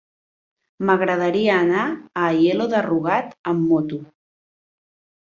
M'agradaria 0.89 1.57
anar 1.65 1.83
a 1.89 2.23
Aielo 2.29 2.67
de 2.71 2.79
Rugat 2.85 3.35
amb 3.53 3.67
moto. 3.73 4.01